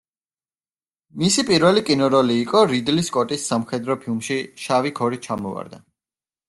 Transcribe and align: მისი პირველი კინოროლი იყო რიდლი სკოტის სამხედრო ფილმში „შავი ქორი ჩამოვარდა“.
მისი 1.23 1.45
პირველი 1.49 1.83
კინოროლი 1.91 2.39
იყო 2.45 2.63
რიდლი 2.73 3.07
სკოტის 3.11 3.47
სამხედრო 3.53 4.01
ფილმში 4.07 4.43
„შავი 4.67 4.95
ქორი 5.03 5.27
ჩამოვარდა“. 5.29 5.85